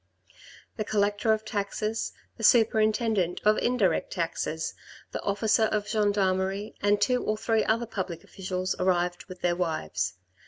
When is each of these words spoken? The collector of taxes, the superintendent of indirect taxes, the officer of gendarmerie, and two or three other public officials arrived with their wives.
The 0.77 0.83
collector 0.83 1.31
of 1.31 1.45
taxes, 1.45 2.11
the 2.35 2.43
superintendent 2.43 3.39
of 3.45 3.59
indirect 3.59 4.11
taxes, 4.11 4.73
the 5.11 5.21
officer 5.21 5.65
of 5.65 5.87
gendarmerie, 5.87 6.73
and 6.81 6.99
two 6.99 7.23
or 7.23 7.37
three 7.37 7.63
other 7.65 7.85
public 7.85 8.23
officials 8.23 8.73
arrived 8.79 9.25
with 9.25 9.41
their 9.41 9.55
wives. 9.55 10.15